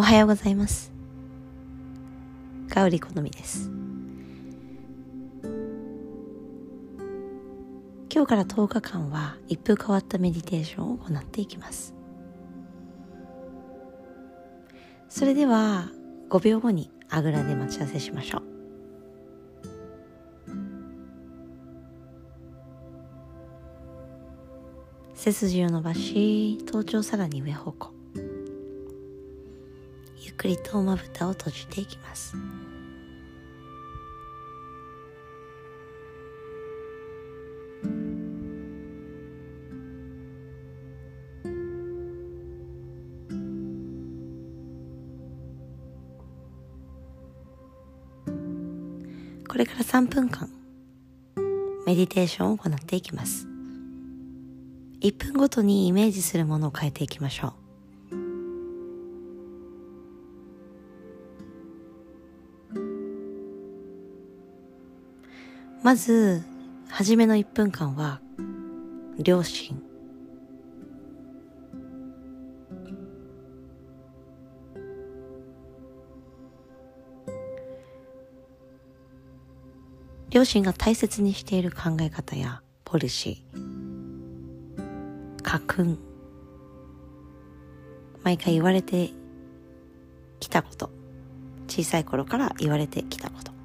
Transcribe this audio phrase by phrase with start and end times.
[0.00, 0.90] おはようございます。
[2.70, 3.70] 香り好みです。
[8.10, 11.94] 今日から10日間は一風変わったメディテーションを行っていきます。
[15.10, 15.90] それでは
[16.30, 18.42] 5秒後にあぐらで待ち合わせしましょう。
[25.12, 27.99] 背筋を伸ばし頭頂さらに上方向
[30.40, 32.34] くりとまぶたを閉じていきます。
[49.46, 50.48] これから3分間
[51.84, 53.46] メディテーションを行っていきます。
[55.02, 57.69] 1分ごとにイメージするものを変えていきましょう。
[65.82, 66.42] まず
[66.88, 68.20] 初めの1分間は
[69.18, 69.80] 両親
[80.30, 85.42] 両親が大切にしている考え方やポリシー。
[85.42, 85.98] 家訓。
[88.22, 89.10] 毎回言われて
[90.38, 90.90] きたこと。
[91.66, 93.59] 小さい頃から言われてきたこと。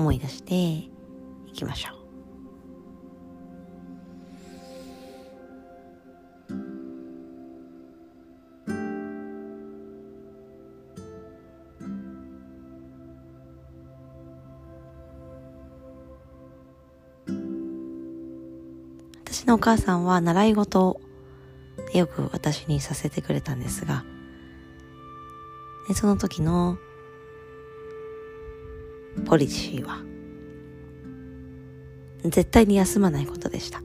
[0.00, 0.90] 思い出してい
[1.52, 2.00] きましょう。
[19.24, 21.00] 私のお母さんは習い事を
[21.92, 24.04] よく私にさせてくれたんですが、
[25.88, 26.78] でその時の
[29.24, 29.98] ポリシーは
[32.24, 33.82] 絶対に休まないことでした。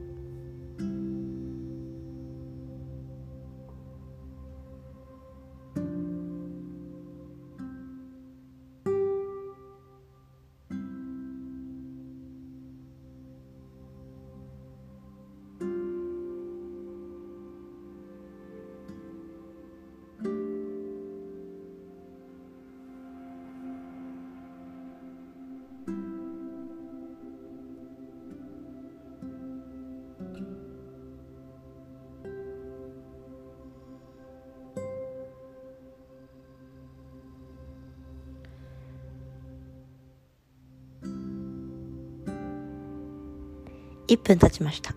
[44.08, 44.94] 1分経ちました。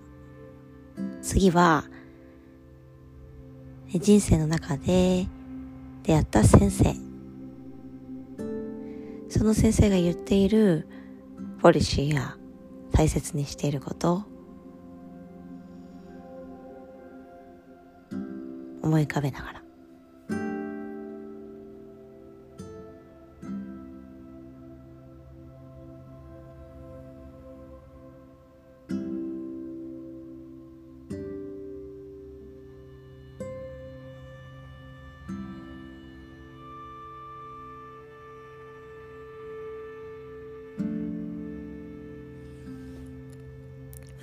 [1.21, 1.85] 次は、
[3.93, 5.27] 人生の中で
[6.03, 6.95] 出会った先生。
[9.29, 10.87] その先生が言っている
[11.61, 12.37] ポリシーや
[12.91, 14.23] 大切にしていること
[18.81, 19.58] 思い浮かべながら。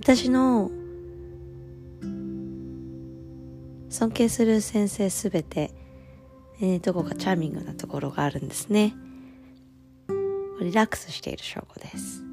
[0.06, 0.70] 私の
[3.88, 5.72] 尊敬する先生すべて、
[6.60, 8.94] えー、どこかチャーミングなところがあるんですね。
[10.60, 12.25] リラックスしている証拠です。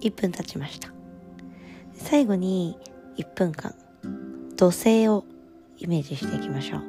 [0.00, 0.92] 1分経ちました。
[1.94, 2.76] 最後に
[3.16, 3.74] 1分間
[4.56, 5.24] 土星を
[5.76, 6.82] イメージしていきましょう。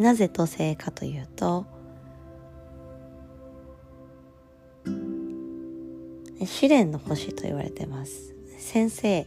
[0.00, 1.66] なぜ土星かというと
[6.44, 8.34] 試練の星と言われてます。
[8.58, 9.26] 先生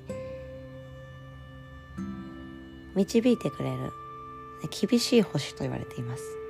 [2.96, 3.92] 導いてくれる
[4.90, 6.45] 厳しい星と言われています。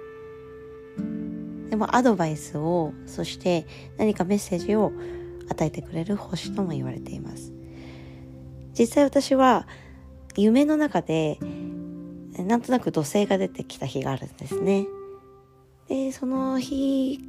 [1.69, 3.65] でもアドバイスをそして
[3.97, 4.91] 何かメッセージを
[5.49, 7.53] 与えてくれる星とも言われています。
[8.77, 9.67] 実際私は
[10.35, 11.39] 夢の中で
[12.37, 14.85] なんとなく土星が出てきた日があるんですね。
[15.87, 17.19] でその日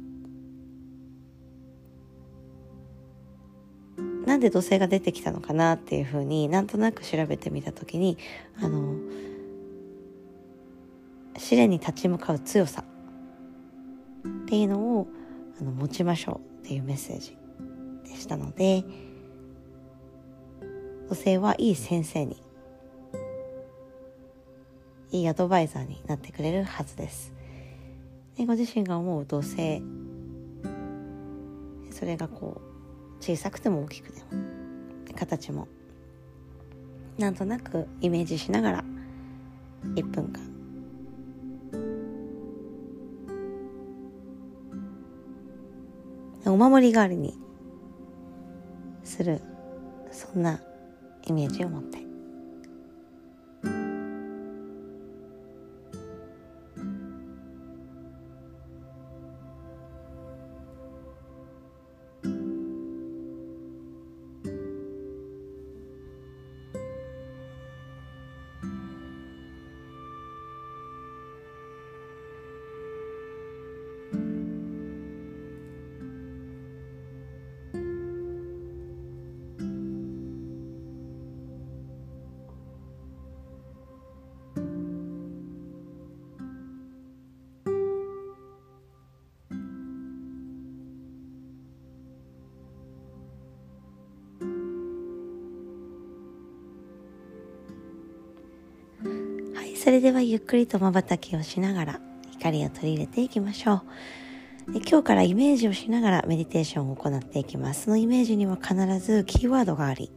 [4.25, 8.17] なんで土星が出てきたのかなっていうふうになんとなく調べてみた時に
[8.61, 8.95] あの
[11.37, 12.83] 試練に立ち向かう強さ。
[14.47, 15.07] っていうのを
[15.59, 17.35] あの持ちましょうっていうメッセージ
[18.09, 18.85] でしたので
[21.09, 22.41] 土星はいい先生に
[25.11, 27.33] いいアドバイザーになってくれるはずです。
[28.37, 29.83] でご自身が思う土星
[31.91, 32.61] それがこ
[33.19, 34.27] う小さくても大きくても
[35.13, 35.67] 形も
[37.17, 38.83] なんとなくイメージしながら
[39.95, 40.56] 1分間
[46.51, 47.37] お守り代わりに
[49.03, 49.41] する。
[50.11, 50.61] そんな
[51.25, 52.06] イメージを持って。
[99.87, 101.99] それではゆっくりと瞬きをしながら
[102.31, 103.83] 光を取り入れていきましょ
[104.67, 104.73] う。
[104.73, 107.83] で今日からイメージをしながらメディテーションを行っていきます。
[107.85, 110.11] そのイメージには必ずキーワードがあり、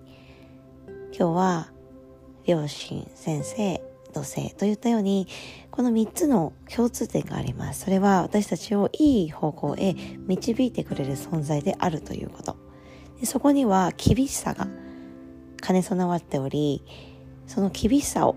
[1.16, 1.68] 今日は
[2.46, 3.80] 両親、先生、
[4.12, 5.28] 土星といったように、
[5.70, 7.84] この3つの共通点があります。
[7.84, 9.94] それは私たちをいい方向へ
[10.26, 12.56] 導いてくれる存在であるということ。
[13.20, 14.66] でそこには厳しさが
[15.62, 16.82] 兼ね備わっており、
[17.46, 18.34] その厳しさを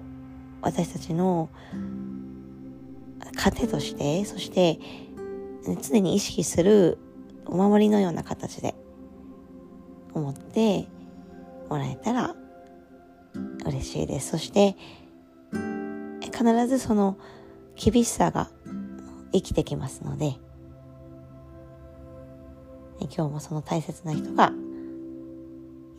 [0.63, 1.50] 私たちの
[3.36, 4.80] 糧として、そして
[5.81, 6.98] 常に意識する
[7.45, 8.74] お守りのような形で
[10.13, 10.88] 思って
[11.69, 12.36] もらえたら
[13.65, 14.30] 嬉しいです。
[14.31, 14.75] そして
[16.24, 17.18] 必ずその
[17.75, 18.50] 厳しさが
[19.31, 20.36] 生きてきますので、
[23.00, 24.54] 今日もその大切な人が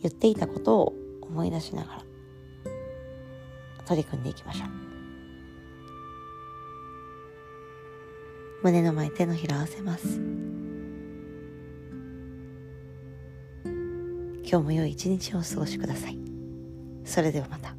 [0.01, 2.03] 言っていたことを思い出しながら
[3.85, 4.69] 取り組んでいきましょう。
[8.63, 10.19] 胸の前手のひら合わせます。
[14.47, 16.17] 今日も良い一日をお過ごしください。
[17.03, 17.75] それではまた。